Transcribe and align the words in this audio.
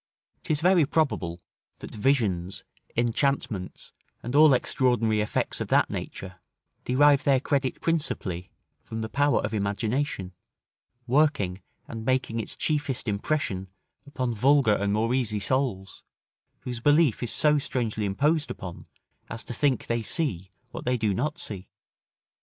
'Tis 0.41 0.61
very 0.61 0.83
probable, 0.83 1.39
that 1.77 1.91
visions, 1.91 2.63
enchantments, 2.97 3.93
and 4.23 4.35
all 4.35 4.51
extraordinary 4.55 5.21
effects 5.21 5.61
of 5.61 5.67
that 5.67 5.91
nature, 5.91 6.37
derive 6.85 7.23
their 7.23 7.39
credit 7.39 7.79
principally 7.81 8.51
from 8.81 9.01
the 9.01 9.07
power 9.07 9.39
of 9.45 9.53
imagination, 9.53 10.33
working 11.05 11.61
and 11.87 12.03
making 12.03 12.39
its 12.39 12.55
chiefest 12.55 13.07
impression 13.07 13.67
upon 14.07 14.33
vulgar 14.33 14.73
and 14.73 14.91
more 14.91 15.13
easy 15.13 15.39
souls, 15.39 16.01
whose 16.61 16.79
belief 16.79 17.21
is 17.21 17.31
so 17.31 17.59
strangely 17.59 18.05
imposed 18.05 18.49
upon, 18.49 18.87
as 19.29 19.43
to 19.43 19.53
think 19.53 19.85
they 19.85 20.01
see 20.01 20.49
what 20.71 20.83
they 20.83 20.97
do 20.97 21.13
not 21.13 21.37
see. 21.37 21.69